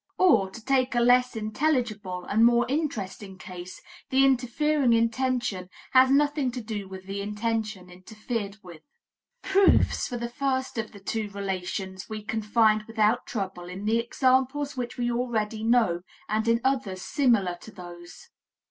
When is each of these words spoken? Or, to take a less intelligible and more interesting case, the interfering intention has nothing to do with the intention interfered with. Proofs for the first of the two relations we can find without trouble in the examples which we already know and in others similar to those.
Or, 0.17 0.49
to 0.49 0.65
take 0.65 0.95
a 0.95 0.99
less 0.99 1.35
intelligible 1.35 2.25
and 2.25 2.43
more 2.43 2.65
interesting 2.67 3.37
case, 3.37 3.79
the 4.09 4.25
interfering 4.25 4.93
intention 4.93 5.69
has 5.91 6.09
nothing 6.09 6.49
to 6.53 6.59
do 6.59 6.87
with 6.87 7.05
the 7.05 7.21
intention 7.21 7.87
interfered 7.91 8.57
with. 8.63 8.81
Proofs 9.43 10.07
for 10.07 10.17
the 10.17 10.27
first 10.27 10.79
of 10.79 10.91
the 10.91 10.99
two 10.99 11.29
relations 11.29 12.09
we 12.09 12.23
can 12.23 12.41
find 12.41 12.81
without 12.87 13.27
trouble 13.27 13.65
in 13.65 13.85
the 13.85 13.99
examples 13.99 14.75
which 14.75 14.97
we 14.97 15.11
already 15.11 15.63
know 15.63 16.01
and 16.27 16.47
in 16.47 16.61
others 16.63 17.03
similar 17.03 17.55
to 17.61 17.69
those. 17.69 18.29